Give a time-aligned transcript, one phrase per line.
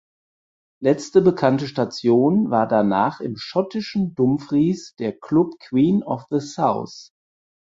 [0.81, 7.11] Letzte bekannte Station war danach im schottischen Dumfries der Klub Queen of the South.